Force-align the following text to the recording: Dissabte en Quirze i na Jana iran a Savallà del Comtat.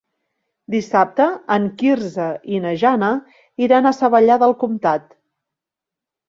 Dissabte 0.75 1.27
en 1.55 1.67
Quirze 1.81 2.29
i 2.55 2.61
na 2.63 2.71
Jana 2.85 3.11
iran 3.67 3.89
a 3.89 3.93
Savallà 3.99 4.39
del 4.45 4.57
Comtat. 4.65 5.07